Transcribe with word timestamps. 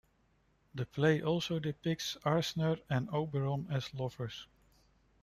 The 0.73 0.87
play 0.87 1.21
also 1.21 1.59
depicts 1.59 2.17
Arzner 2.25 2.79
and 2.89 3.07
Oberon 3.11 3.67
as 3.69 3.93
lovers. 3.93 4.47